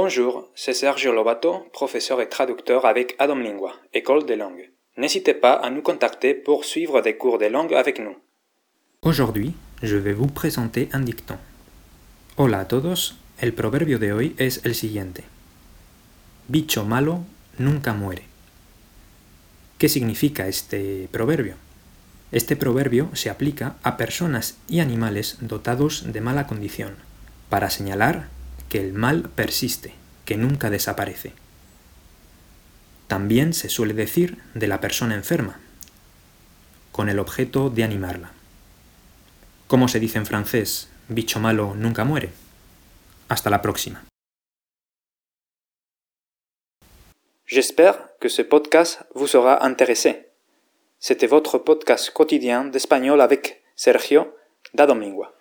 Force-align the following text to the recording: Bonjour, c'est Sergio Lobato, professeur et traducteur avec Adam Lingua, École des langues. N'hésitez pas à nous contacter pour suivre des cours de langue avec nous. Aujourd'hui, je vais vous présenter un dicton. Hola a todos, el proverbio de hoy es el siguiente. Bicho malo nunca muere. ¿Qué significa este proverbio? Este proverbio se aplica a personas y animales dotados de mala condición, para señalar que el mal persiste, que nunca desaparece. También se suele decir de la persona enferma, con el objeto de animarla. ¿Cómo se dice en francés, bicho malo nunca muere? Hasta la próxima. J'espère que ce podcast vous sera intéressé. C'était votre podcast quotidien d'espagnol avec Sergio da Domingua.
Bonjour, 0.00 0.48
c'est 0.54 0.74
Sergio 0.74 1.12
Lobato, 1.12 1.66
professeur 1.72 2.20
et 2.20 2.28
traducteur 2.28 2.86
avec 2.86 3.16
Adam 3.18 3.34
Lingua, 3.34 3.72
École 3.92 4.24
des 4.26 4.36
langues. 4.36 4.70
N'hésitez 4.96 5.34
pas 5.34 5.54
à 5.54 5.70
nous 5.70 5.82
contacter 5.82 6.34
pour 6.34 6.64
suivre 6.64 7.00
des 7.00 7.16
cours 7.16 7.36
de 7.38 7.46
langue 7.46 7.74
avec 7.74 7.98
nous. 7.98 8.16
Aujourd'hui, 9.02 9.54
je 9.82 9.96
vais 9.96 10.12
vous 10.12 10.28
présenter 10.28 10.88
un 10.92 11.00
dicton. 11.00 11.36
Hola 12.36 12.60
a 12.60 12.64
todos, 12.66 13.16
el 13.40 13.52
proverbio 13.52 13.98
de 13.98 14.12
hoy 14.12 14.36
es 14.38 14.60
el 14.64 14.76
siguiente. 14.76 15.24
Bicho 16.46 16.84
malo 16.84 17.24
nunca 17.58 17.92
muere. 17.92 18.22
¿Qué 19.78 19.88
significa 19.88 20.46
este 20.46 21.08
proverbio? 21.10 21.56
Este 22.30 22.54
proverbio 22.54 23.10
se 23.14 23.30
aplica 23.30 23.74
a 23.82 23.96
personas 23.96 24.58
y 24.68 24.78
animales 24.78 25.38
dotados 25.40 26.12
de 26.12 26.20
mala 26.20 26.46
condición, 26.46 26.94
para 27.48 27.68
señalar 27.68 28.37
que 28.68 28.80
el 28.80 28.92
mal 28.92 29.28
persiste, 29.30 29.94
que 30.24 30.36
nunca 30.36 30.70
desaparece. 30.70 31.32
También 33.06 33.54
se 33.54 33.68
suele 33.68 33.94
decir 33.94 34.38
de 34.54 34.68
la 34.68 34.80
persona 34.80 35.14
enferma, 35.14 35.60
con 36.92 37.08
el 37.08 37.18
objeto 37.18 37.70
de 37.70 37.84
animarla. 37.84 38.32
¿Cómo 39.66 39.88
se 39.88 40.00
dice 40.00 40.18
en 40.18 40.26
francés, 40.26 40.90
bicho 41.08 41.40
malo 41.40 41.74
nunca 41.74 42.04
muere? 42.04 42.30
Hasta 43.28 43.50
la 43.50 43.62
próxima. 43.62 44.04
J'espère 47.46 48.10
que 48.20 48.28
ce 48.28 48.42
podcast 48.42 49.02
vous 49.14 49.26
sera 49.26 49.64
intéressé. 49.64 50.28
C'était 50.98 51.26
votre 51.26 51.58
podcast 51.58 52.10
quotidien 52.12 52.66
d'espagnol 52.66 53.22
avec 53.22 53.62
Sergio 53.74 54.36
da 54.74 54.84
Domingua. 54.84 55.37